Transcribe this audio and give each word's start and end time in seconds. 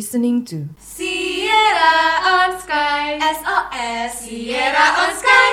listening 0.00 0.40
to 0.40 0.64
Sierra 0.80 2.24
on 2.24 2.56
Sky 2.56 3.20
SOS 3.20 4.24
Sierra 4.24 4.86
on 4.96 5.12
Sky 5.12 5.52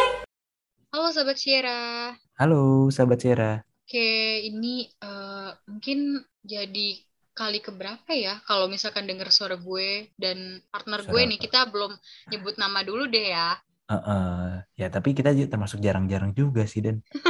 Halo 0.88 1.12
Sobat 1.12 1.36
Sierra. 1.36 2.16
Halo 2.40 2.88
sahabat 2.88 3.20
Sierra. 3.20 3.60
Oke, 3.84 4.40
ini 4.48 4.88
eh, 4.88 5.52
mungkin 5.68 6.24
jadi 6.48 6.96
kali 7.36 7.60
keberapa 7.60 8.08
ya 8.16 8.40
kalau 8.48 8.72
misalkan 8.72 9.04
denger 9.04 9.36
suara 9.36 9.60
gue 9.60 10.16
dan 10.16 10.64
partner 10.72 11.04
gue 11.04 11.12
Suara 11.12 11.28
nih, 11.28 11.38
apa? 11.38 11.44
kita 11.44 11.60
belum 11.68 11.92
nyebut 12.32 12.56
nama 12.56 12.80
dulu 12.88 13.04
deh 13.12 13.28
ya. 13.28 13.60
Heeh. 13.92 14.64
ya 14.80 14.88
tapi 14.88 15.12
kita 15.12 15.36
juga 15.36 15.60
termasuk 15.60 15.84
jarang-jarang 15.84 16.32
juga 16.32 16.64
sih 16.64 16.80
Dan. 16.80 17.04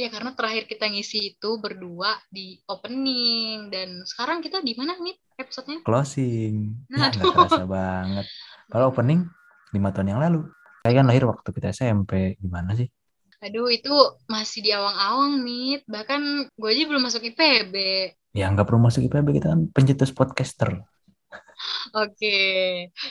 Ya 0.00 0.08
karena 0.08 0.32
terakhir 0.32 0.64
kita 0.64 0.88
ngisi 0.88 1.36
itu 1.36 1.50
berdua 1.60 2.16
di 2.32 2.56
opening 2.64 3.68
dan 3.68 4.00
sekarang 4.08 4.40
kita 4.40 4.64
di 4.64 4.72
mana 4.72 4.96
nih 4.96 5.12
episodenya? 5.36 5.84
Closing. 5.84 6.72
Nah, 6.88 7.12
Ya 7.12 7.20
kerasa 7.20 7.68
banget. 7.68 8.26
Kalau 8.72 8.88
opening 8.88 9.28
lima 9.76 9.92
tahun 9.92 10.16
yang 10.16 10.20
lalu. 10.24 10.48
Saya 10.80 11.04
kan 11.04 11.04
lahir 11.04 11.28
waktu 11.28 11.48
kita 11.52 11.76
SMP. 11.76 12.40
Gimana 12.40 12.72
sih? 12.72 12.88
Aduh, 13.44 13.68
itu 13.68 13.92
masih 14.24 14.64
di 14.64 14.72
awang-awang 14.72 15.44
nih. 15.44 15.84
Bahkan 15.84 16.48
gue 16.56 16.70
aja 16.72 16.84
belum 16.88 17.02
masuk 17.04 17.20
IPB. 17.20 17.74
Ya 18.32 18.48
nggak 18.48 18.64
perlu 18.64 18.80
masuk 18.80 19.04
IPB 19.04 19.36
kita 19.36 19.52
kan 19.52 19.68
pencetus 19.68 20.16
podcaster. 20.16 20.80
Oke, 21.92 22.40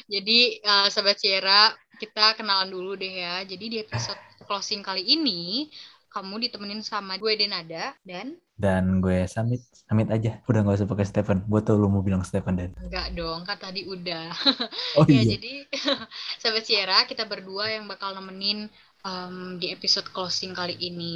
jadi 0.09 0.39
eh, 0.57 0.87
Sobat 0.89 1.21
Sierra, 1.21 1.69
kita 2.01 2.33
kenalan 2.33 2.71
dulu 2.71 2.97
deh 2.97 3.21
ya. 3.21 3.45
Jadi 3.45 3.65
di 3.69 3.77
episode 3.83 4.17
closing 4.47 4.81
kali 4.81 5.03
ini, 5.05 5.69
kamu 6.13 6.35
ditemenin 6.43 6.81
sama 6.91 7.13
gue 7.23 7.33
Denada 7.41 7.83
dan 8.09 8.27
Dan 8.63 8.85
gue 9.03 9.17
Samit. 9.35 9.61
Samit 9.87 10.07
aja. 10.15 10.31
Udah 10.49 10.59
nggak 10.61 10.77
usah 10.77 10.89
pakai 10.91 11.05
Stephen. 11.09 11.39
Gue 11.51 11.61
tau 11.65 11.75
lu 11.81 11.87
mau 11.93 12.03
bilang 12.07 12.23
Stephen 12.29 12.55
Dan. 12.59 12.71
enggak 12.83 13.07
dong, 13.17 13.39
kan 13.47 13.57
tadi 13.65 13.81
udah. 13.93 14.25
Oh 14.95 15.05
Ya, 15.13 15.21
iya. 15.21 15.31
jadi 15.31 15.51
Sobat 16.41 16.63
Sierra, 16.67 16.99
kita 17.09 17.23
berdua 17.31 17.65
yang 17.75 17.85
bakal 17.91 18.09
nemenin 18.17 18.59
em, 19.07 19.35
di 19.61 19.67
episode 19.75 20.07
closing 20.15 20.51
kali 20.59 20.75
ini. 20.89 21.15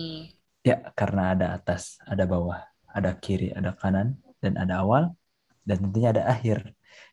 Ya 0.64 0.76
karena 1.00 1.22
ada 1.36 1.46
atas, 1.58 2.00
ada 2.12 2.24
bawah, 2.24 2.60
ada 2.98 3.12
kiri, 3.24 3.52
ada 3.52 3.72
kanan, 3.76 4.08
dan 4.44 4.54
ada 4.56 4.74
awal, 4.84 5.04
dan 5.68 5.78
tentunya 5.84 6.10
ada 6.16 6.24
akhir. 6.34 6.58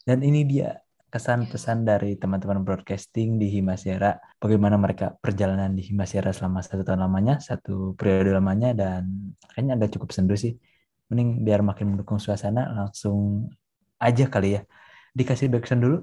Dan 0.06 0.18
ini 0.28 0.40
dia 0.46 0.78
kesan 1.10 1.50
pesan 1.50 1.82
dari 1.82 2.14
teman-teman 2.14 2.62
broadcasting 2.62 3.36
di 3.36 3.50
Himasyara. 3.50 4.38
Bagaimana 4.38 4.78
mereka 4.78 5.18
perjalanan 5.18 5.74
di 5.74 5.82
Himasyara 5.82 6.30
selama 6.30 6.62
satu 6.62 6.86
tahun 6.86 7.02
lamanya, 7.02 7.42
satu 7.42 7.98
periode 7.98 8.30
lamanya, 8.30 8.70
dan 8.72 9.34
kayaknya 9.50 9.74
agak 9.76 9.98
cukup 9.98 10.14
sendu 10.14 10.38
sih. 10.38 10.54
Mending 11.10 11.42
biar 11.42 11.66
makin 11.66 11.98
mendukung 11.98 12.22
suasana, 12.22 12.70
langsung 12.70 13.50
aja 13.98 14.30
kali 14.30 14.56
ya. 14.56 14.62
Dikasih 15.10 15.50
backsound 15.50 15.82
dulu, 15.82 15.98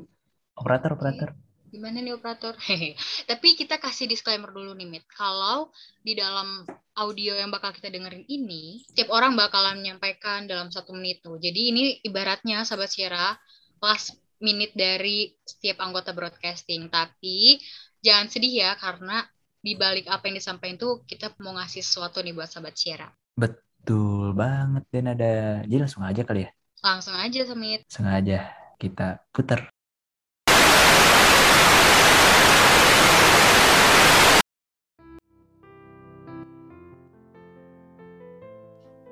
operator-operator. 0.59 1.31
Gimana 1.71 2.03
nih 2.03 2.15
operator? 2.15 2.59
Hehe. 2.59 2.99
Tapi 3.31 3.55
kita 3.55 3.79
kasih 3.79 4.11
disclaimer 4.11 4.51
dulu 4.51 4.75
nih, 4.75 4.87
Mit. 4.91 5.07
Kalau 5.07 5.71
di 6.03 6.19
dalam 6.19 6.67
audio 6.99 7.35
yang 7.39 7.47
bakal 7.47 7.71
kita 7.71 7.87
dengerin 7.87 8.27
ini, 8.27 8.83
setiap 8.91 9.15
orang 9.15 9.39
bakalan 9.39 9.79
menyampaikan 9.79 10.43
dalam 10.47 10.67
satu 10.67 10.91
menit 10.91 11.23
tuh. 11.23 11.39
Jadi 11.39 11.71
ini 11.71 11.83
ibaratnya, 12.03 12.67
sahabat 12.67 12.91
Sierra, 12.91 13.39
last 13.79 14.19
minute 14.37 14.73
dari 14.77 15.33
setiap 15.41 15.81
anggota 15.81 16.13
broadcasting. 16.13 16.89
Tapi 16.89 17.57
jangan 18.01 18.29
sedih 18.29 18.53
ya, 18.65 18.71
karena 18.77 19.25
di 19.57 19.73
balik 19.73 20.05
apa 20.07 20.29
yang 20.29 20.37
disampaikan 20.37 20.77
tuh, 20.77 21.03
kita 21.03 21.33
mau 21.41 21.57
ngasih 21.57 21.81
sesuatu 21.81 22.21
nih 22.21 22.33
buat 22.37 22.47
sahabat 22.47 22.77
Sierra. 22.77 23.09
Betul 23.33 24.37
banget, 24.37 24.85
dan 24.93 25.05
ada. 25.11 25.33
Jadi 25.65 25.79
langsung 25.81 26.05
aja 26.05 26.21
kali 26.21 26.45
ya. 26.45 26.49
Langsung 26.85 27.17
aja, 27.17 27.41
Semit. 27.41 27.83
Sengaja 27.89 28.53
kita 28.77 29.25
putar. 29.33 29.73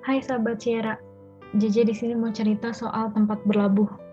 Hai 0.06 0.22
sahabat 0.22 0.62
Sierra, 0.62 1.02
JJ 1.58 1.90
di 1.90 1.96
sini 1.97 2.14
mau 2.14 2.30
cerita 2.30 2.69
soal 2.69 3.09
tempat 3.18 3.41
berlabuh. 3.41 4.04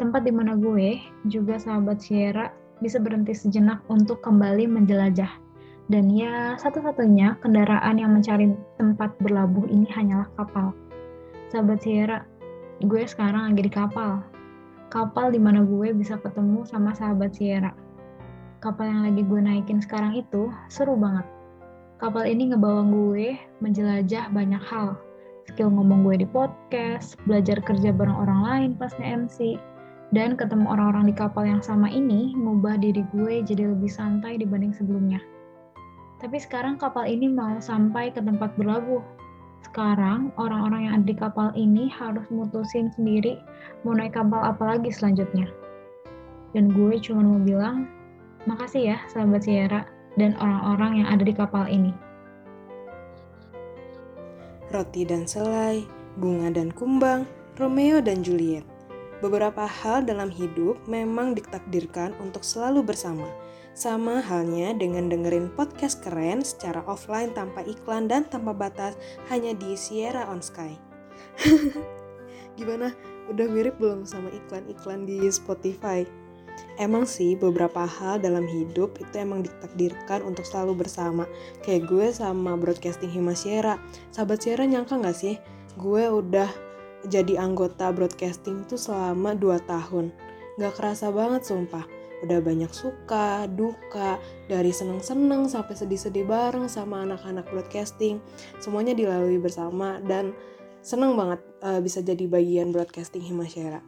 Tempat 0.00 0.24
di 0.24 0.32
mana 0.32 0.56
gue, 0.56 0.96
juga 1.28 1.60
sahabat 1.60 2.00
Sierra, 2.00 2.48
bisa 2.80 2.96
berhenti 2.96 3.36
sejenak 3.36 3.84
untuk 3.92 4.24
kembali 4.24 4.64
menjelajah. 4.64 5.28
Dan 5.92 6.08
ya, 6.08 6.56
satu-satunya 6.56 7.36
kendaraan 7.44 8.00
yang 8.00 8.16
mencari 8.16 8.48
tempat 8.80 9.12
berlabuh 9.20 9.68
ini 9.68 9.84
hanyalah 9.92 10.24
kapal. 10.40 10.72
Sahabat 11.52 11.84
Sierra, 11.84 12.24
gue 12.80 13.04
sekarang 13.04 13.52
lagi 13.52 13.68
di 13.68 13.72
kapal. 13.76 14.24
Kapal 14.88 15.36
di 15.36 15.40
mana 15.42 15.68
gue 15.68 15.92
bisa 15.92 16.16
ketemu 16.16 16.64
sama 16.64 16.96
sahabat 16.96 17.36
Sierra. 17.36 17.76
Kapal 18.64 18.88
yang 18.88 19.04
lagi 19.04 19.20
gue 19.20 19.40
naikin 19.44 19.84
sekarang 19.84 20.16
itu 20.16 20.48
seru 20.72 20.96
banget. 20.96 21.28
Kapal 22.00 22.24
ini 22.24 22.56
ngebawa 22.56 22.88
gue 22.88 23.36
menjelajah 23.60 24.32
banyak 24.32 24.64
hal, 24.64 24.96
skill 25.44 25.68
ngomong 25.68 26.08
gue 26.08 26.24
di 26.24 26.28
podcast, 26.32 27.20
belajar 27.28 27.60
kerja 27.60 27.92
bareng 27.92 28.16
orang 28.16 28.40
lain 28.40 28.70
pas 28.80 28.96
nge-MC, 28.96 29.60
dan 30.10 30.34
ketemu 30.34 30.66
orang-orang 30.66 31.10
di 31.10 31.14
kapal 31.14 31.46
yang 31.46 31.62
sama 31.62 31.86
ini 31.86 32.34
ngubah 32.34 32.78
diri 32.82 33.06
gue 33.14 33.46
jadi 33.46 33.70
lebih 33.70 33.90
santai 33.90 34.38
dibanding 34.38 34.74
sebelumnya. 34.74 35.22
Tapi 36.20 36.36
sekarang 36.36 36.76
kapal 36.76 37.08
ini 37.08 37.30
mau 37.30 37.56
sampai 37.62 38.12
ke 38.12 38.20
tempat 38.20 38.52
berlabuh. 38.58 39.00
Sekarang 39.64 40.34
orang-orang 40.36 40.88
yang 40.88 40.92
ada 41.00 41.06
di 41.06 41.16
kapal 41.16 41.48
ini 41.56 41.88
harus 41.88 42.26
mutusin 42.28 42.92
sendiri 42.92 43.40
mau 43.86 43.96
naik 43.96 44.18
kapal 44.18 44.42
apa 44.42 44.76
lagi 44.76 44.92
selanjutnya. 44.92 45.48
Dan 46.52 46.74
gue 46.74 46.98
cuma 47.00 47.22
mau 47.22 47.40
bilang, 47.40 47.86
makasih 48.44 48.96
ya 48.96 48.98
sahabat 49.08 49.46
Sierra 49.46 49.86
dan 50.18 50.34
orang-orang 50.42 51.04
yang 51.04 51.08
ada 51.08 51.22
di 51.22 51.32
kapal 51.32 51.64
ini. 51.70 51.94
roti 54.70 55.02
dan 55.02 55.26
selai, 55.26 55.82
bunga 56.14 56.54
dan 56.54 56.70
kumbang, 56.70 57.26
Romeo 57.58 57.98
dan 57.98 58.22
Juliet. 58.22 58.69
Beberapa 59.20 59.68
hal 59.68 60.08
dalam 60.08 60.32
hidup 60.32 60.80
memang 60.88 61.36
ditakdirkan 61.36 62.16
untuk 62.24 62.40
selalu 62.40 62.88
bersama. 62.88 63.28
Sama 63.76 64.24
halnya 64.24 64.72
dengan 64.74 65.12
dengerin 65.12 65.52
podcast 65.54 66.00
keren 66.00 66.40
secara 66.40 66.80
offline 66.88 67.30
tanpa 67.36 67.62
iklan 67.64 68.08
dan 68.08 68.24
tanpa 68.26 68.56
batas 68.56 68.96
hanya 69.28 69.52
di 69.52 69.76
Sierra 69.76 70.24
on 70.26 70.40
Sky. 70.40 70.74
Gimana? 72.58 72.96
Udah 73.30 73.46
mirip 73.46 73.78
belum 73.78 74.08
sama 74.08 74.32
iklan-iklan 74.32 75.06
di 75.06 75.28
Spotify? 75.30 76.02
Emang 76.80 77.04
sih 77.04 77.36
beberapa 77.36 77.84
hal 77.84 78.24
dalam 78.24 78.48
hidup 78.48 78.96
itu 78.98 79.14
emang 79.20 79.44
ditakdirkan 79.46 80.24
untuk 80.24 80.42
selalu 80.48 80.84
bersama. 80.84 81.24
Kayak 81.62 81.92
gue 81.92 82.06
sama 82.10 82.56
broadcasting 82.56 83.12
Hima 83.12 83.36
Sierra. 83.36 83.76
Sahabat 84.10 84.42
Sierra 84.42 84.64
nyangka 84.66 84.98
gak 84.98 85.16
sih 85.16 85.36
gue 85.78 86.04
udah 86.10 86.50
jadi 87.08 87.40
anggota 87.40 87.88
broadcasting 87.94 88.66
tuh 88.68 88.76
selama 88.76 89.32
2 89.38 89.56
tahun. 89.64 90.12
Gak 90.60 90.76
kerasa 90.76 91.08
banget 91.08 91.48
sumpah. 91.48 91.86
Udah 92.20 92.36
banyak 92.44 92.68
suka, 92.68 93.48
duka, 93.48 94.20
dari 94.44 94.68
seneng-seneng 94.76 95.48
sampai 95.48 95.72
sedih-sedih 95.72 96.28
bareng 96.28 96.68
sama 96.68 97.08
anak-anak 97.08 97.48
broadcasting. 97.48 98.20
Semuanya 98.60 98.92
dilalui 98.92 99.40
bersama 99.40 99.96
dan 100.04 100.36
seneng 100.84 101.16
banget 101.16 101.40
eh, 101.64 101.80
bisa 101.80 102.04
jadi 102.04 102.28
bagian 102.28 102.76
broadcasting 102.76 103.24
Hima 103.24 103.48
Sierra. 103.48 103.80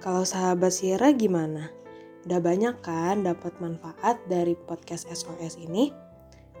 Kalau 0.00 0.24
sahabat 0.24 0.72
Sierra 0.72 1.12
gimana? 1.12 1.68
Udah 2.24 2.40
banyak 2.40 2.80
kan 2.80 3.20
dapat 3.20 3.52
manfaat 3.60 4.16
dari 4.24 4.56
podcast 4.56 5.04
SOS 5.12 5.60
ini? 5.60 5.92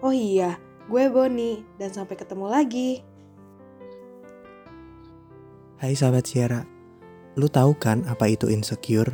Oh 0.04 0.12
iya, 0.12 0.60
gue 0.92 1.08
Boni 1.08 1.64
dan 1.80 1.88
sampai 1.88 2.20
ketemu 2.20 2.52
lagi. 2.52 3.13
Hai 5.74 5.98
sahabat 5.98 6.22
Sierra, 6.30 6.62
lu 7.34 7.50
tahu 7.50 7.74
kan 7.74 8.06
apa 8.06 8.30
itu 8.30 8.46
insecure? 8.46 9.10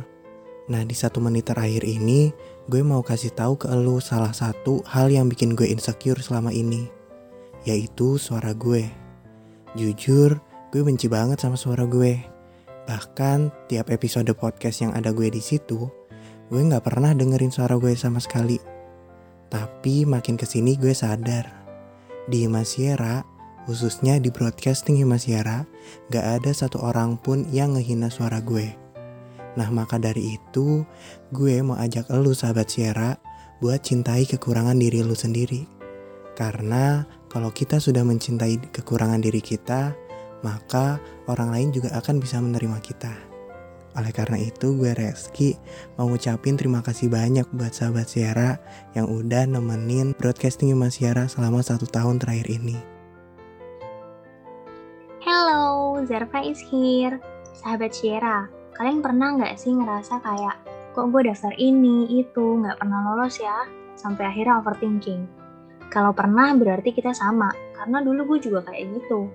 Nah 0.69 0.85
di 0.85 0.93
satu 0.93 1.17
menit 1.17 1.49
terakhir 1.49 1.81
ini, 1.81 2.29
gue 2.69 2.85
mau 2.85 3.01
kasih 3.01 3.33
tahu 3.33 3.65
ke 3.65 3.67
lu 3.73 3.97
salah 3.97 4.29
satu 4.29 4.85
hal 4.85 5.09
yang 5.09 5.25
bikin 5.25 5.57
gue 5.57 5.65
insecure 5.65 6.21
selama 6.21 6.53
ini, 6.53 6.85
yaitu 7.65 8.21
suara 8.21 8.53
gue. 8.53 8.85
Jujur, 9.73 10.37
gue 10.69 10.81
benci 10.85 11.09
banget 11.09 11.41
sama 11.41 11.57
suara 11.57 11.89
gue. 11.89 12.21
Bahkan 12.85 13.65
tiap 13.65 13.89
episode 13.89 14.29
podcast 14.37 14.85
yang 14.85 14.93
ada 14.93 15.09
gue 15.17 15.33
di 15.33 15.41
situ, 15.41 15.89
gue 16.53 16.61
nggak 16.61 16.85
pernah 16.85 17.09
dengerin 17.17 17.49
suara 17.49 17.73
gue 17.81 17.97
sama 17.97 18.21
sekali. 18.21 18.61
Tapi 19.49 20.05
makin 20.05 20.37
ke 20.37 20.45
sini 20.45 20.77
gue 20.77 20.93
sadar, 20.93 21.49
di 22.29 22.45
Himasyara, 22.45 23.30
khususnya 23.71 24.19
di 24.19 24.27
broadcasting 24.27 24.99
Himasyara, 24.99 25.63
gak 26.11 26.43
ada 26.43 26.51
satu 26.51 26.83
orang 26.83 27.15
pun 27.15 27.47
yang 27.55 27.79
ngehina 27.79 28.11
suara 28.11 28.43
gue. 28.43 28.75
Nah 29.55 29.71
maka 29.71 29.95
dari 29.95 30.35
itu, 30.35 30.83
gue 31.31 31.63
mau 31.63 31.79
ajak 31.79 32.11
elu 32.11 32.35
sahabat 32.35 32.67
Sierra 32.67 33.15
buat 33.63 33.79
cintai 33.79 34.27
kekurangan 34.27 34.75
diri 34.75 34.99
lu 34.99 35.15
sendiri. 35.15 35.63
Karena 36.35 37.07
kalau 37.31 37.55
kita 37.55 37.79
sudah 37.79 38.03
mencintai 38.03 38.75
kekurangan 38.75 39.23
diri 39.23 39.39
kita, 39.39 39.95
maka 40.43 40.99
orang 41.31 41.55
lain 41.55 41.69
juga 41.71 41.95
akan 41.95 42.19
bisa 42.19 42.43
menerima 42.43 42.75
kita. 42.83 43.15
Oleh 43.95 44.11
karena 44.11 44.35
itu 44.35 44.75
gue 44.75 44.91
Reski 44.91 45.55
mau 45.95 46.11
ngucapin 46.11 46.59
terima 46.59 46.83
kasih 46.83 47.07
banyak 47.07 47.47
buat 47.55 47.71
sahabat 47.71 48.11
Sierra 48.11 48.59
yang 48.99 49.07
udah 49.07 49.47
nemenin 49.47 50.11
broadcasting 50.19 50.75
Mas 50.75 50.99
Sierra 50.99 51.31
selama 51.31 51.63
satu 51.63 51.87
tahun 51.87 52.19
terakhir 52.19 52.51
ini. 52.51 53.00
Hello, 55.31 55.95
Zerva 56.03 56.43
is 56.43 56.59
here. 56.59 57.15
Sahabat 57.55 57.95
Sierra, 57.95 58.51
kalian 58.75 58.99
pernah 58.99 59.31
nggak 59.39 59.55
sih 59.55 59.71
ngerasa 59.71 60.19
kayak 60.19 60.59
kok 60.91 61.07
gue 61.07 61.23
daftar 61.23 61.55
ini, 61.55 62.03
itu, 62.19 62.59
nggak 62.59 62.75
pernah 62.75 62.99
lolos 62.99 63.39
ya? 63.39 63.63
Sampai 63.95 64.27
akhirnya 64.27 64.59
overthinking. 64.59 65.23
Kalau 65.87 66.11
pernah 66.11 66.51
berarti 66.51 66.91
kita 66.91 67.15
sama, 67.15 67.47
karena 67.71 68.03
dulu 68.03 68.35
gue 68.35 68.51
juga 68.51 68.59
kayak 68.67 68.91
gitu. 68.91 69.31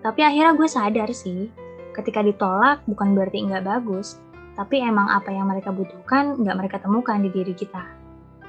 Tapi 0.00 0.24
akhirnya 0.24 0.56
gue 0.56 0.64
sadar 0.64 1.12
sih, 1.12 1.52
ketika 1.92 2.24
ditolak 2.24 2.80
bukan 2.88 3.12
berarti 3.12 3.44
nggak 3.44 3.68
bagus, 3.68 4.16
tapi 4.56 4.80
emang 4.80 5.12
apa 5.12 5.28
yang 5.28 5.44
mereka 5.44 5.76
butuhkan 5.76 6.40
nggak 6.40 6.56
mereka 6.56 6.76
temukan 6.80 7.20
di 7.20 7.28
diri 7.28 7.52
kita. 7.52 7.84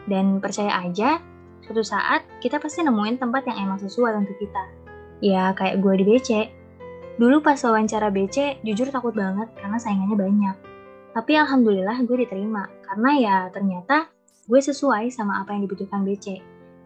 Dan 0.08 0.40
percaya 0.40 0.80
aja, 0.80 1.20
suatu 1.60 1.84
saat 1.84 2.24
kita 2.40 2.56
pasti 2.56 2.88
nemuin 2.88 3.20
tempat 3.20 3.52
yang 3.52 3.68
emang 3.68 3.84
sesuai 3.84 4.16
untuk 4.16 4.40
kita. 4.40 4.64
Ya 5.20 5.52
kayak 5.52 5.84
gue 5.84 6.00
di 6.00 6.08
BC. 6.08 6.59
Dulu 7.20 7.44
pas 7.44 7.60
wawancara 7.60 8.08
BC, 8.16 8.64
jujur 8.64 8.88
takut 8.96 9.12
banget 9.12 9.52
karena 9.60 9.76
saingannya 9.76 10.16
banyak. 10.16 10.56
Tapi 11.12 11.36
alhamdulillah 11.36 12.00
gue 12.08 12.24
diterima, 12.24 12.72
karena 12.88 13.12
ya 13.20 13.36
ternyata 13.52 14.08
gue 14.48 14.60
sesuai 14.64 15.12
sama 15.12 15.44
apa 15.44 15.52
yang 15.52 15.68
dibutuhkan 15.68 16.08
BC. 16.08 16.40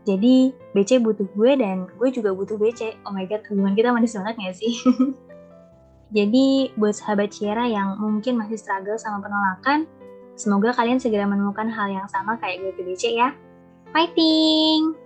Jadi 0.09 0.49
BC 0.73 1.05
butuh 1.05 1.29
gue 1.37 1.51
dan 1.53 1.85
gue 1.85 2.09
juga 2.09 2.33
butuh 2.33 2.57
BC. 2.57 3.05
Oh 3.05 3.13
my 3.13 3.29
god, 3.29 3.45
hubungan 3.45 3.77
kita 3.77 3.93
manis 3.93 4.17
banget 4.17 4.35
gak 4.41 4.57
sih? 4.57 4.73
Jadi 6.17 6.73
buat 6.81 6.97
sahabat 6.97 7.29
Ciara 7.29 7.69
yang 7.69 8.01
mungkin 8.01 8.33
masih 8.41 8.57
struggle 8.57 8.97
sama 8.97 9.21
penolakan, 9.21 9.85
semoga 10.33 10.73
kalian 10.73 10.97
segera 10.97 11.29
menemukan 11.29 11.69
hal 11.69 11.93
yang 11.93 12.09
sama 12.09 12.41
kayak 12.41 12.57
gue 12.57 12.73
ke 12.73 12.81
BC 12.81 13.21
ya. 13.21 13.37
Fighting! 13.93 14.97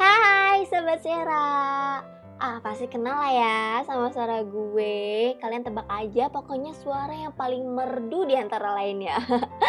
Hai 0.00 0.64
Sobat 0.64 1.04
Ciara! 1.04 2.21
Ah 2.40 2.58
pasti 2.64 2.88
kenal 2.88 3.12
lah 3.18 3.32
ya 3.32 3.60
sama 3.84 4.08
suara 4.08 4.40
gue. 4.46 5.36
Kalian 5.36 5.64
tebak 5.66 5.88
aja 5.88 6.32
pokoknya 6.32 6.72
suara 6.72 7.12
yang 7.12 7.34
paling 7.36 7.64
merdu 7.64 8.24
di 8.24 8.34
antara 8.38 8.72
lainnya. 8.72 9.18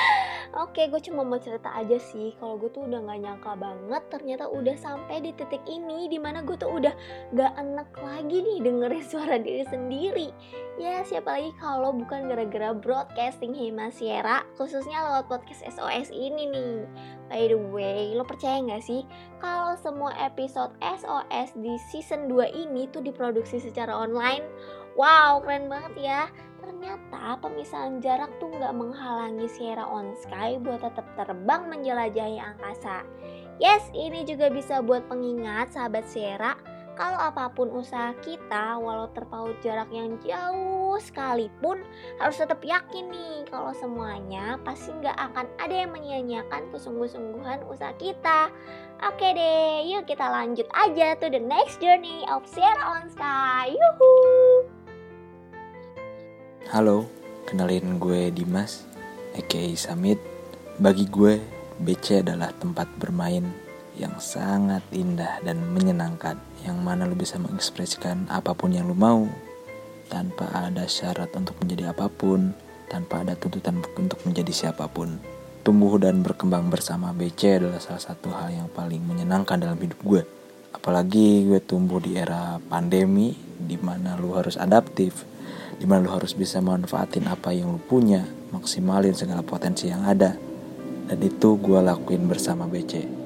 Oke, 0.63 0.85
gue 0.85 1.01
cuma 1.01 1.25
mau 1.25 1.41
cerita 1.41 1.73
aja 1.73 1.97
sih 1.97 2.37
kalau 2.37 2.61
gue 2.61 2.69
tuh 2.69 2.85
udah 2.85 3.01
gak 3.09 3.19
nyangka 3.25 3.51
banget 3.57 4.03
ternyata 4.13 4.45
udah 4.45 4.77
sampai 4.77 5.17
di 5.25 5.33
titik 5.33 5.65
ini 5.65 6.05
di 6.05 6.21
mana 6.21 6.45
gue 6.45 6.53
tuh 6.53 6.69
udah 6.69 6.93
gak 7.33 7.57
enak 7.57 7.89
lagi 7.97 8.37
nih 8.45 8.57
dengerin 8.61 9.01
suara 9.01 9.41
diri 9.41 9.65
sendiri. 9.65 10.29
Ya 10.81 11.05
siapa 11.05 11.37
lagi 11.37 11.53
kalau 11.61 11.93
bukan 11.93 12.25
gara-gara 12.25 12.73
broadcasting 12.73 13.53
Hima 13.53 13.93
Sierra 13.93 14.41
khususnya 14.57 15.05
lewat 15.05 15.29
podcast 15.29 15.61
SOS 15.69 16.09
ini 16.09 16.49
nih. 16.49 16.89
By 17.29 17.45
the 17.53 17.61
way, 17.69 18.17
lo 18.17 18.25
percaya 18.25 18.57
gak 18.57 18.81
sih 18.81 19.05
kalau 19.37 19.77
semua 19.77 20.17
episode 20.17 20.73
SOS 20.81 21.53
di 21.61 21.77
season 21.93 22.25
2 22.25 22.49
ini 22.57 22.89
tuh 22.89 23.05
diproduksi 23.05 23.61
secara 23.61 23.93
online? 23.93 24.41
Wow, 24.97 25.45
keren 25.45 25.69
banget 25.69 25.93
ya 26.09 26.21
ternyata 26.63 27.37
pemisahan 27.43 27.99
jarak 27.99 28.31
tuh 28.39 28.47
nggak 28.47 28.71
menghalangi 28.71 29.51
Sierra 29.51 29.83
on 29.83 30.15
Sky 30.15 30.57
buat 30.57 30.79
tetap 30.79 31.05
terbang 31.19 31.67
menjelajahi 31.69 32.39
angkasa. 32.39 33.03
Yes, 33.61 33.83
ini 33.93 34.25
juga 34.25 34.49
bisa 34.49 34.81
buat 34.81 35.05
pengingat 35.05 35.75
sahabat 35.75 36.07
Sierra 36.09 36.57
kalau 36.93 37.17
apa 37.17 37.49
pun 37.49 37.73
usaha 37.73 38.13
kita, 38.21 38.77
walau 38.77 39.09
terpaut 39.17 39.57
jarak 39.65 39.89
yang 39.89 40.13
jauh 40.21 40.93
sekalipun, 41.01 41.81
harus 42.21 42.37
tetap 42.37 42.61
yakin 42.61 43.09
nih 43.09 43.41
kalau 43.49 43.73
semuanya 43.73 44.61
pasti 44.61 44.93
nggak 45.01 45.17
akan 45.17 45.49
ada 45.57 45.73
yang 45.73 45.89
menyia-nyiakan 45.89 46.69
kesungguh-sungguhan 46.69 47.65
usaha 47.65 47.97
kita. 47.97 48.53
Oke 49.01 49.33
deh, 49.33 49.89
yuk 49.89 50.05
kita 50.05 50.29
lanjut 50.29 50.69
aja 50.69 51.17
to 51.17 51.33
the 51.33 51.41
next 51.41 51.81
journey 51.81 52.29
of 52.29 52.45
Sierra 52.45 53.01
on 53.01 53.09
Sky. 53.09 53.73
Yuhuu! 53.73 54.69
Halo, 56.69 57.09
kenalin 57.49 57.97
gue 57.97 58.29
Dimas, 58.29 58.85
aka 59.33 59.73
Samit. 59.73 60.21
Bagi 60.77 61.09
gue, 61.09 61.41
BC 61.81 62.21
adalah 62.21 62.53
tempat 62.61 62.85
bermain 63.01 63.45
yang 63.97 64.17
sangat 64.17 64.81
indah 64.89 65.41
dan 65.45 65.61
menyenangkan, 65.73 66.37
yang 66.65 66.81
mana 66.81 67.05
lo 67.05 67.13
bisa 67.13 67.37
mengekspresikan 67.37 68.25
apa 68.29 68.57
pun 68.57 68.73
yang 68.73 68.89
lo 68.89 68.97
mau, 68.97 69.29
tanpa 70.09 70.49
ada 70.53 70.89
syarat 70.89 71.29
untuk 71.37 71.57
menjadi 71.61 71.93
apa 71.93 72.09
pun, 72.09 72.53
tanpa 72.89 73.21
ada 73.21 73.37
tuntutan 73.37 73.81
untuk 73.97 74.19
menjadi 74.25 74.49
siapa 74.53 74.89
pun. 74.89 75.17
Tumbuh 75.63 75.95
dan 76.01 76.25
berkembang 76.25 76.67
bersama 76.67 77.15
BC 77.15 77.63
adalah 77.63 77.79
salah 77.79 78.03
satu 78.03 78.33
hal 78.35 78.51
yang 78.51 78.67
paling 78.67 78.99
menyenangkan 78.99 79.61
dalam 79.61 79.79
hidup 79.79 79.99
gue. 80.03 80.21
Apalagi 80.73 81.47
gue 81.47 81.61
tumbuh 81.63 82.03
di 82.03 82.19
era 82.19 82.59
pandemi, 82.67 83.31
di 83.57 83.79
mana 83.79 84.19
lo 84.19 84.35
harus 84.35 84.59
adaptif, 84.59 85.23
di 85.79 85.85
mana 85.87 86.03
lu 86.03 86.11
harus 86.11 86.35
bisa 86.35 86.59
manfaatin 86.59 87.29
apa 87.31 87.55
yang 87.55 87.71
lu 87.71 87.79
punya 87.79 88.27
maksimalin 88.51 89.15
segala 89.15 89.41
potensi 89.41 89.87
yang 89.87 90.03
ada 90.05 90.35
dan 91.07 91.19
itu 91.19 91.59
gue 91.59 91.79
lakuin 91.83 92.23
bersama 92.29 92.69
BC 92.69 93.22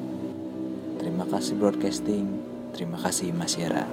terima 1.17 1.33
kasih 1.33 1.57
broadcasting 1.57 2.29
terima 2.77 2.97
kasih 3.01 3.33
Mas 3.33 3.57
Yara 3.57 3.89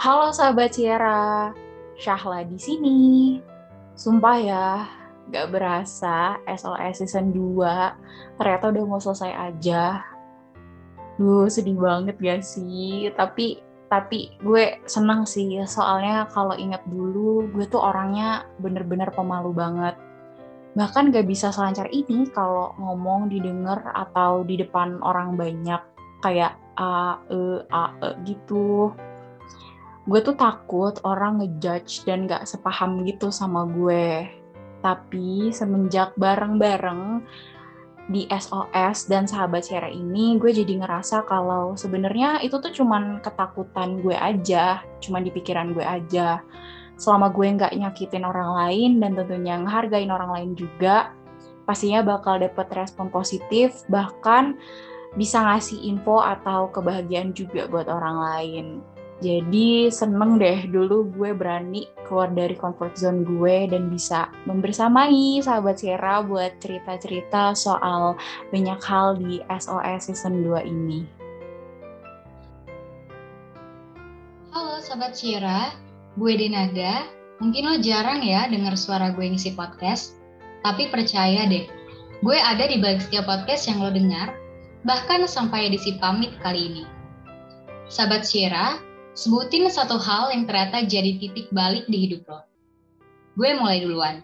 Halo 0.00 0.32
sahabat 0.32 0.72
Sierra, 0.72 1.52
Syahla 2.00 2.48
di 2.48 2.56
sini. 2.56 3.00
Sumpah 3.92 4.38
ya, 4.40 4.88
gak 5.28 5.52
berasa 5.52 6.40
SOS 6.48 7.04
season 7.04 7.34
2 7.36 8.40
ternyata 8.40 8.72
udah 8.72 8.84
mau 8.88 8.96
selesai 8.96 9.36
aja. 9.36 10.00
Duh, 11.20 11.44
sedih 11.52 11.76
banget 11.76 12.16
gak 12.16 12.40
sih? 12.40 13.12
Tapi 13.12 13.60
tapi 13.92 14.32
gue 14.40 14.80
senang 14.88 15.28
sih 15.28 15.60
soalnya 15.68 16.24
kalau 16.32 16.56
inget 16.56 16.80
dulu 16.88 17.52
gue 17.52 17.68
tuh 17.68 17.84
orangnya 17.84 18.48
bener-bener 18.64 19.12
pemalu 19.12 19.52
banget 19.52 20.07
bahkan 20.76 21.08
gak 21.08 21.28
bisa 21.28 21.52
selancar 21.54 21.88
ini 21.88 22.28
kalau 22.32 22.74
ngomong 22.76 23.32
didengar 23.32 23.80
atau 23.94 24.42
di 24.44 24.60
depan 24.60 25.00
orang 25.00 25.38
banyak. 25.38 25.80
Kayak 26.18 26.58
a 26.74 27.22
e 27.30 27.62
a 27.70 27.84
e 28.02 28.08
gitu. 28.26 28.90
Gue 30.08 30.20
tuh 30.24 30.34
takut 30.34 30.96
orang 31.04 31.38
ngejudge 31.38 32.08
dan 32.08 32.24
gak 32.26 32.48
sepaham 32.48 33.04
gitu 33.04 33.28
sama 33.28 33.68
gue. 33.68 34.26
Tapi 34.80 35.50
semenjak 35.52 36.16
bareng-bareng 36.16 37.22
di 38.08 38.24
SOS 38.32 39.04
dan 39.12 39.28
sahabat 39.28 39.68
Sierra 39.68 39.92
ini 39.92 40.40
gue 40.40 40.48
jadi 40.48 40.80
ngerasa 40.80 41.28
kalau 41.28 41.76
sebenarnya 41.76 42.40
itu 42.40 42.56
tuh 42.56 42.72
cuman 42.72 43.20
ketakutan 43.20 44.00
gue 44.00 44.16
aja, 44.16 44.80
cuman 45.04 45.20
di 45.20 45.30
pikiran 45.30 45.76
gue 45.76 45.84
aja. 45.84 46.40
Selama 46.98 47.30
gue 47.30 47.46
nggak 47.46 47.78
nyakitin 47.78 48.26
orang 48.26 48.58
lain 48.58 48.90
dan 48.98 49.14
tentunya 49.14 49.54
ngehargain 49.62 50.10
orang 50.10 50.34
lain 50.34 50.50
juga, 50.58 51.14
pastinya 51.62 52.02
bakal 52.02 52.42
dapet 52.42 52.66
respon 52.74 53.06
positif, 53.06 53.86
bahkan 53.86 54.58
bisa 55.14 55.40
ngasih 55.40 55.78
info 55.86 56.18
atau 56.18 56.68
kebahagiaan 56.74 57.30
juga 57.32 57.70
buat 57.70 57.86
orang 57.86 58.16
lain. 58.18 58.66
Jadi 59.18 59.90
seneng 59.90 60.38
deh 60.38 60.70
dulu 60.70 61.10
gue 61.10 61.34
berani 61.34 61.90
keluar 62.06 62.30
dari 62.30 62.54
comfort 62.54 62.94
zone 62.94 63.26
gue 63.26 63.66
dan 63.66 63.90
bisa 63.90 64.30
membersamai 64.46 65.42
sahabat 65.42 65.82
Sierra 65.82 66.22
buat 66.22 66.54
cerita-cerita 66.62 67.50
soal 67.58 68.14
banyak 68.54 68.78
hal 68.78 69.18
di 69.18 69.42
SOS 69.50 70.14
season 70.14 70.46
2 70.46 70.62
ini. 70.70 71.02
Halo 74.54 74.78
Sobat 74.78 75.18
Sierra, 75.18 75.74
gue 76.18 76.32
Denaga. 76.34 77.06
Mungkin 77.38 77.62
lo 77.70 77.76
jarang 77.78 78.26
ya 78.26 78.50
denger 78.50 78.74
suara 78.74 79.14
gue 79.14 79.22
ngisi 79.22 79.54
podcast, 79.54 80.18
tapi 80.66 80.90
percaya 80.90 81.46
deh, 81.46 81.70
gue 82.18 82.34
ada 82.34 82.66
di 82.66 82.82
balik 82.82 82.98
setiap 82.98 83.30
podcast 83.30 83.70
yang 83.70 83.78
lo 83.78 83.94
dengar, 83.94 84.34
bahkan 84.82 85.22
sampai 85.30 85.70
edisi 85.70 85.94
pamit 86.02 86.34
kali 86.42 86.66
ini. 86.66 86.84
Sahabat 87.86 88.26
Sierra, 88.26 88.82
Sebutin 89.18 89.66
satu 89.66 89.98
hal 89.98 90.30
yang 90.30 90.46
ternyata 90.46 90.86
jadi 90.86 91.18
titik 91.18 91.50
balik 91.50 91.90
di 91.90 92.06
hidup 92.06 92.22
lo. 92.30 92.46
Gue 93.34 93.50
mulai 93.58 93.82
duluan. 93.82 94.22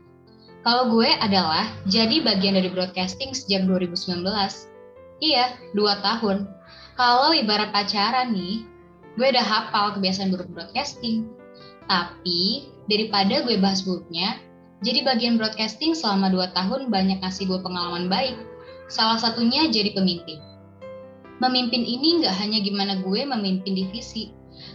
Kalau 0.62 0.86
gue 0.94 1.10
adalah 1.18 1.66
jadi 1.90 2.22
bagian 2.22 2.54
dari 2.54 2.70
broadcasting 2.70 3.34
sejak 3.34 3.66
2019. 3.66 4.22
Iya, 5.18 5.50
dua 5.74 5.98
tahun. 5.98 6.46
Kalau 6.94 7.34
ibarat 7.34 7.74
pacaran 7.74 8.38
nih, 8.38 8.62
gue 9.18 9.26
udah 9.34 9.42
hafal 9.42 9.98
kebiasaan 9.98 10.30
buruk 10.30 10.46
broadcasting. 10.54 11.26
Tapi, 11.84 12.68
daripada 12.88 13.44
gue 13.44 13.60
bahas 13.60 13.84
buruknya, 13.84 14.40
jadi 14.84 15.04
bagian 15.04 15.40
broadcasting 15.40 15.96
selama 15.96 16.28
dua 16.28 16.52
tahun 16.52 16.92
banyak 16.92 17.24
ngasih 17.24 17.48
gue 17.48 17.60
pengalaman 17.60 18.08
baik. 18.08 18.36
Salah 18.92 19.16
satunya 19.16 19.68
jadi 19.68 19.96
pemimpin. 19.96 20.40
Memimpin 21.40 21.82
ini 21.82 22.20
nggak 22.20 22.36
hanya 22.36 22.60
gimana 22.60 23.00
gue 23.00 23.24
memimpin 23.24 23.72
divisi, 23.74 24.32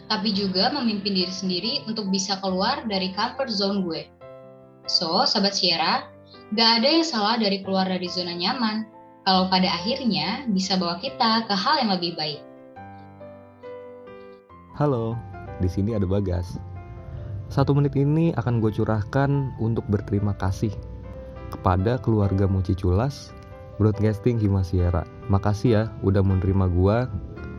tapi 0.09 0.33
juga 0.33 0.73
memimpin 0.73 1.13
diri 1.13 1.33
sendiri 1.33 1.73
untuk 1.85 2.09
bisa 2.09 2.41
keluar 2.41 2.83
dari 2.89 3.13
comfort 3.13 3.49
zone 3.53 3.85
gue. 3.85 4.01
So, 4.89 5.29
Sobat 5.29 5.53
Sierra, 5.53 6.09
gak 6.57 6.81
ada 6.81 6.89
yang 6.89 7.05
salah 7.05 7.37
dari 7.37 7.61
keluar 7.61 7.85
dari 7.85 8.09
zona 8.09 8.33
nyaman, 8.33 8.89
kalau 9.29 9.45
pada 9.53 9.69
akhirnya 9.69 10.49
bisa 10.49 10.73
bawa 10.73 10.97
kita 10.97 11.45
ke 11.45 11.53
hal 11.53 11.85
yang 11.85 11.93
lebih 11.93 12.17
baik. 12.17 12.41
Halo, 14.73 15.13
di 15.61 15.69
sini 15.69 15.93
ada 15.93 16.09
Bagas. 16.09 16.57
Satu 17.49 17.73
menit 17.73 17.97
ini 17.97 18.29
akan 18.37 18.61
gue 18.61 18.69
curahkan 18.69 19.57
untuk 19.57 19.81
berterima 19.89 20.37
kasih 20.37 20.69
kepada 21.49 21.97
keluarga 21.97 22.45
Muci 22.45 22.77
Culas, 22.77 23.33
Broadcasting 23.81 24.37
Himasiera. 24.37 25.01
Makasih 25.33 25.69
ya 25.73 25.83
udah 26.05 26.21
menerima 26.21 26.69
gue 26.69 26.97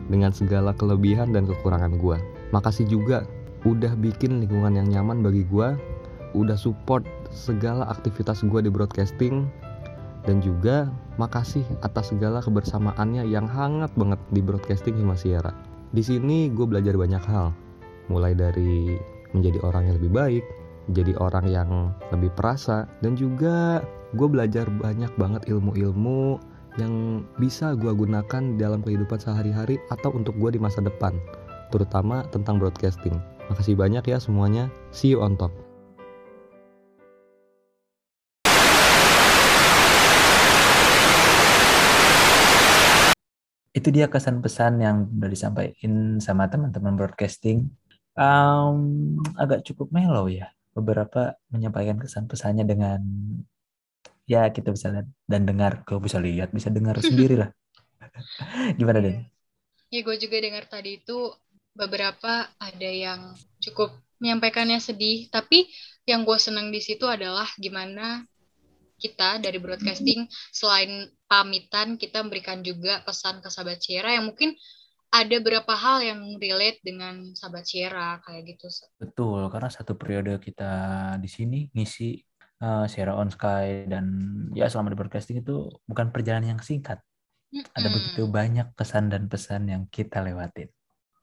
dengan 0.07 0.31
segala 0.31 0.71
kelebihan 0.79 1.35
dan 1.35 1.43
kekurangan 1.43 1.99
gue. 1.99 2.23
Makasih 2.55 2.87
juga 2.87 3.27
udah 3.67 3.91
bikin 3.99 4.39
lingkungan 4.39 4.79
yang 4.79 4.87
nyaman 4.87 5.27
bagi 5.27 5.43
gue, 5.51 5.75
udah 6.39 6.55
support 6.55 7.03
segala 7.35 7.91
aktivitas 7.91 8.47
gue 8.47 8.63
di 8.63 8.71
broadcasting, 8.71 9.51
dan 10.23 10.39
juga 10.39 10.87
makasih 11.19 11.67
atas 11.83 12.15
segala 12.15 12.39
kebersamaannya 12.39 13.27
yang 13.27 13.51
hangat 13.51 13.91
banget 13.99 14.23
di 14.31 14.39
broadcasting 14.39 14.95
Himasiera. 15.03 15.51
Di 15.91 16.07
sini 16.07 16.47
gue 16.47 16.63
belajar 16.63 16.95
banyak 16.95 17.25
hal, 17.27 17.51
mulai 18.07 18.39
dari 18.39 18.95
menjadi 19.33 19.59
orang 19.63 19.87
yang 19.91 19.97
lebih 20.03 20.13
baik, 20.13 20.45
jadi 20.91 21.13
orang 21.23 21.47
yang 21.47 21.71
lebih 22.11 22.35
perasa, 22.35 22.91
dan 23.03 23.15
juga 23.15 23.85
gue 24.19 24.27
belajar 24.27 24.67
banyak 24.67 25.13
banget 25.15 25.47
ilmu-ilmu 25.47 26.43
yang 26.79 27.27
bisa 27.39 27.75
gue 27.75 27.91
gunakan 27.91 28.43
dalam 28.59 28.83
kehidupan 28.83 29.19
sehari-hari 29.19 29.79
atau 29.91 30.11
untuk 30.15 30.35
gue 30.39 30.55
di 30.55 30.61
masa 30.63 30.83
depan, 30.83 31.15
terutama 31.71 32.27
tentang 32.31 32.59
broadcasting. 32.59 33.15
Makasih 33.51 33.75
banyak 33.75 34.07
ya 34.07 34.19
semuanya. 34.23 34.71
See 34.95 35.11
you 35.15 35.23
on 35.23 35.35
top. 35.35 35.51
Itu 43.71 43.95
dia 43.95 44.11
kesan 44.11 44.43
pesan 44.43 44.83
yang 44.83 45.07
udah 45.07 45.31
disampaikan 45.31 46.19
sama 46.19 46.51
teman-teman 46.51 46.99
broadcasting. 46.99 47.71
Um, 48.19 49.17
agak 49.39 49.67
cukup 49.67 49.91
mellow 49.95 50.27
ya. 50.27 50.51
Beberapa 50.71 51.35
menyampaikan 51.51 51.99
kesan 51.99 52.31
pesannya 52.31 52.63
dengan 52.67 53.01
ya 54.25 54.47
kita 54.51 54.71
bisa 54.71 54.91
lihat 54.95 55.09
dan 55.27 55.43
dengar. 55.47 55.83
Kau 55.83 55.99
bisa 55.99 56.23
lihat, 56.23 56.55
bisa 56.55 56.71
dengar 56.71 56.99
sendiri 57.05 57.37
lah. 57.39 57.51
Gimana 58.79 59.03
Den? 59.03 59.27
Ya 59.91 60.07
gue 60.07 60.17
juga 60.23 60.39
dengar 60.39 60.71
tadi 60.71 61.03
itu 61.03 61.35
beberapa 61.75 62.47
ada 62.59 62.91
yang 62.91 63.35
cukup 63.59 63.91
menyampaikannya 64.23 64.79
sedih, 64.79 65.27
tapi 65.33 65.67
yang 66.07 66.23
gue 66.23 66.39
senang 66.39 66.71
di 66.71 66.79
situ 66.79 67.09
adalah 67.09 67.49
gimana 67.57 68.23
kita 69.01 69.41
dari 69.41 69.57
broadcasting 69.57 70.29
selain 70.53 71.09
pamitan 71.25 71.97
kita 71.97 72.21
memberikan 72.21 72.61
juga 72.61 73.01
pesan 73.01 73.41
ke 73.41 73.49
sahabat 73.49 73.81
Sierra 73.81 74.13
yang 74.13 74.29
mungkin 74.29 74.53
ada 75.11 75.37
beberapa 75.43 75.75
hal 75.75 76.07
yang 76.07 76.21
relate 76.39 76.79
dengan 76.87 77.35
sahabat 77.35 77.67
Sierra 77.67 78.23
kayak 78.23 78.55
gitu. 78.55 78.71
Betul, 78.97 79.51
karena 79.51 79.67
satu 79.67 79.99
periode 79.99 80.39
kita 80.39 80.73
di 81.19 81.27
sini 81.27 81.67
ngisi 81.75 82.15
uh, 82.63 82.87
Sierra 82.87 83.19
on 83.19 83.29
Sky 83.29 83.91
dan 83.91 84.07
ya 84.55 84.71
selama 84.71 84.95
di 84.95 84.97
broadcasting 84.97 85.43
itu 85.43 85.67
bukan 85.85 86.15
perjalanan 86.15 86.57
yang 86.57 86.63
singkat. 86.63 87.03
Mm-mm. 87.51 87.67
Ada 87.75 87.89
begitu 87.91 88.23
banyak 88.31 88.71
kesan 88.79 89.11
dan 89.11 89.27
pesan 89.27 89.67
yang 89.67 89.83
kita 89.91 90.23
lewatin. 90.23 90.71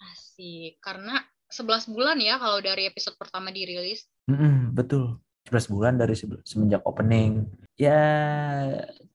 Asik, 0.04 0.84
karena 0.84 1.24
11 1.48 1.88
bulan 1.96 2.20
ya 2.20 2.36
kalau 2.36 2.60
dari 2.60 2.92
episode 2.92 3.16
pertama 3.16 3.56
dirilis. 3.56 4.04
Mm-mm, 4.28 4.76
betul. 4.76 5.24
11 5.48 5.72
bulan 5.72 5.96
dari 5.96 6.12
semenjak 6.44 6.84
opening. 6.84 7.48
Ya 7.80 8.04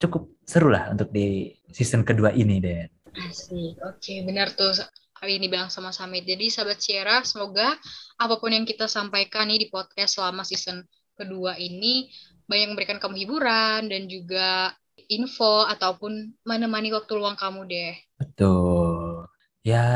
cukup 0.01 0.33
seru 0.49 0.73
lah 0.73 0.89
untuk 0.89 1.13
di 1.13 1.53
season 1.69 2.09
kedua 2.09 2.33
ini, 2.33 2.57
Den. 2.57 2.89
Asik, 3.13 3.77
oke 3.85 4.15
benar 4.25 4.49
tuh 4.57 4.73
kali 5.13 5.37
ini 5.37 5.47
bilang 5.53 5.69
sama 5.69 5.93
Samit. 5.93 6.25
Jadi 6.25 6.49
sahabat 6.49 6.81
Sierra, 6.81 7.21
semoga 7.23 7.77
apa 8.17 8.35
pun 8.41 8.51
yang 8.51 8.65
kita 8.65 8.89
sampaikan 8.89 9.47
nih 9.53 9.63
di 9.63 9.69
podcast 9.69 10.17
selama 10.19 10.43
season 10.43 10.83
kedua 11.13 11.61
ini 11.61 12.09
banyak 12.49 12.73
memberikan 12.73 12.99
kamu 12.99 13.23
hiburan 13.23 13.87
dan 13.87 14.09
juga 14.09 14.73
info 15.13 15.69
ataupun 15.69 16.43
menemani 16.43 16.91
waktu 16.91 17.13
luang 17.15 17.37
kamu 17.37 17.69
deh. 17.69 17.95
Betul. 18.17 19.29
Ya 19.63 19.87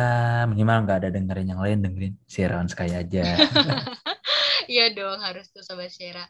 minimal 0.47 0.87
nggak 0.87 0.99
ada 1.03 1.11
dengerin 1.11 1.51
yang 1.57 1.61
lain, 1.65 1.83
dengerin 1.83 2.15
Sierra 2.29 2.61
on 2.63 2.69
Sky 2.71 2.93
aja. 2.93 3.25
Iya 4.67 4.91
dong, 4.99 5.23
harus 5.23 5.47
tuh 5.55 5.63
Sobat 5.63 5.95
Syera. 5.95 6.27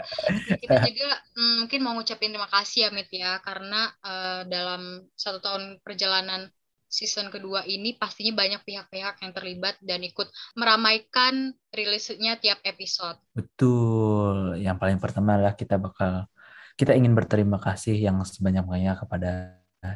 Kita 0.61 0.85
juga 0.93 1.17
mm, 1.41 1.55
mungkin 1.65 1.81
mau 1.81 1.97
ngucapin 1.97 2.37
terima 2.37 2.53
kasih 2.53 2.89
ya 2.89 2.91
Mit 2.93 3.09
ya, 3.09 3.41
karena 3.41 3.89
eh, 4.05 4.41
dalam 4.53 5.09
satu 5.17 5.41
tahun 5.41 5.81
perjalanan 5.81 6.53
season 6.87 7.29
kedua 7.29 7.67
ini 7.67 7.99
pastinya 7.99 8.43
banyak 8.43 8.63
pihak-pihak 8.63 9.21
yang 9.23 9.33
terlibat 9.35 9.77
dan 9.83 10.01
ikut 10.07 10.31
meramaikan 10.55 11.53
rilisnya 11.75 12.39
tiap 12.39 12.63
episode. 12.63 13.19
Betul. 13.35 14.59
Yang 14.63 14.77
paling 14.79 14.99
pertama 15.03 15.37
adalah 15.37 15.55
kita 15.59 15.77
bakal 15.77 16.31
kita 16.77 16.93
ingin 16.93 17.17
berterima 17.17 17.57
kasih 17.57 17.97
yang 17.97 18.21
sebanyak-banyaknya 18.21 18.95
kepada 19.01 19.31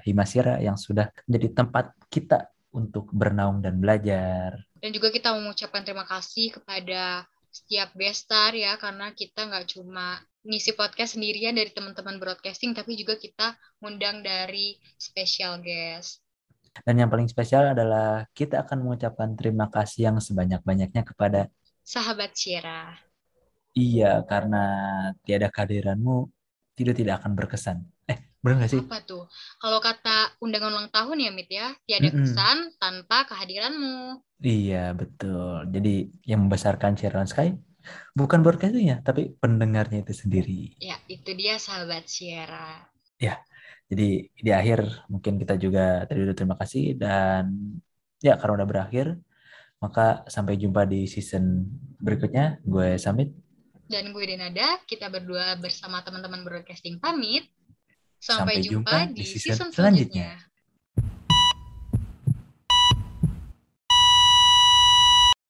Himasira 0.06 0.62
yang 0.62 0.78
sudah 0.78 1.10
menjadi 1.26 1.64
tempat 1.64 1.92
kita 2.08 2.46
untuk 2.70 3.10
bernaung 3.10 3.58
dan 3.58 3.82
belajar. 3.82 4.54
Dan 4.78 4.94
juga 4.94 5.10
kita 5.10 5.34
mengucapkan 5.34 5.82
terima 5.82 6.06
kasih 6.06 6.54
kepada 6.54 7.26
setiap 7.50 7.90
guest 7.98 8.30
star 8.30 8.54
ya, 8.54 8.78
karena 8.78 9.10
kita 9.10 9.50
nggak 9.50 9.74
cuma 9.74 10.22
ngisi 10.46 10.72
podcast 10.78 11.18
sendirian 11.18 11.52
dari 11.52 11.74
teman-teman 11.74 12.16
broadcasting, 12.22 12.72
tapi 12.72 12.94
juga 12.96 13.18
kita 13.18 13.58
ngundang 13.82 14.22
dari 14.22 14.78
special 14.96 15.58
guest. 15.60 16.22
Dan 16.86 17.02
yang 17.02 17.10
paling 17.10 17.26
spesial 17.26 17.74
adalah 17.74 18.24
kita 18.30 18.62
akan 18.62 18.86
mengucapkan 18.86 19.34
terima 19.34 19.66
kasih 19.68 20.10
yang 20.10 20.16
sebanyak-banyaknya 20.22 21.02
kepada 21.02 21.50
Sahabat 21.82 22.32
Syera. 22.38 22.94
Iya, 23.74 24.22
karena 24.26 24.62
tiada 25.26 25.50
kehadiranmu, 25.50 26.30
tidur 26.74 26.94
tidak 26.94 27.22
akan 27.22 27.32
berkesan. 27.38 27.78
Eh, 28.06 28.18
benar 28.42 28.62
nggak 28.62 28.70
sih? 28.70 28.82
Apa 28.82 29.02
tuh? 29.06 29.26
Kalau 29.58 29.78
kata 29.78 30.38
undangan 30.42 30.74
ulang 30.74 30.90
tahun 30.90 31.22
ya, 31.22 31.30
Mit 31.30 31.50
ya, 31.50 31.74
tiada 31.86 32.10
Mm-mm. 32.10 32.26
kesan 32.26 32.58
tanpa 32.78 33.26
kehadiranmu. 33.30 34.22
Iya, 34.42 34.94
betul. 34.94 35.70
Jadi 35.70 35.94
yang 36.26 36.46
membesarkan 36.46 36.98
Sharon 36.98 37.30
Sky 37.30 37.54
bukan 38.14 38.42
broadcastingnya, 38.42 39.02
tapi 39.06 39.34
pendengarnya 39.38 40.02
itu 40.02 40.14
sendiri. 40.14 40.74
Ya, 40.82 40.98
itu 41.06 41.30
dia 41.34 41.58
sahabat 41.58 42.06
Syera. 43.20 43.36
Jadi 43.90 44.30
di 44.32 44.50
akhir 44.54 45.04
mungkin 45.10 45.34
kita 45.36 45.58
juga 45.58 46.06
tadi 46.06 46.22
udah 46.22 46.36
terima 46.38 46.54
kasih 46.54 46.94
dan 46.94 47.50
ya 48.22 48.38
karena 48.38 48.62
udah 48.62 48.68
berakhir, 48.70 49.18
maka 49.82 50.22
sampai 50.30 50.54
jumpa 50.54 50.86
di 50.86 51.10
season 51.10 51.66
berikutnya. 52.00 52.62
Gue 52.62 52.96
Samit. 52.96 53.34
Dan 53.90 54.14
gue 54.14 54.22
Denada, 54.22 54.78
kita 54.86 55.10
berdua 55.10 55.58
bersama 55.58 56.00
teman-teman 56.06 56.46
broadcasting 56.46 57.02
pamit. 57.02 57.50
Sampai 58.22 58.62
Sampai, 58.62 58.68
jumpa, 58.70 59.10
jumpa 59.10 59.16
di 59.16 59.20
di 59.20 59.24
season 59.26 59.42
season 59.42 59.68
selanjutnya. 59.74 60.38
selanjutnya. 60.38 60.48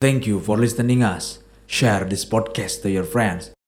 Thank 0.01 0.25
you 0.25 0.41
for 0.41 0.57
listening 0.57 1.05
us. 1.05 1.45
Share 1.69 2.09
this 2.09 2.25
podcast 2.25 2.81
to 2.83 2.89
your 2.89 3.05
friends. 3.05 3.53